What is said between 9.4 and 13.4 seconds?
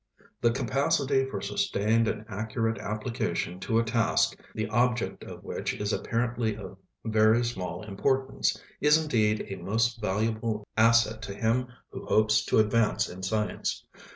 a most valuable asset to him who hopes to advance in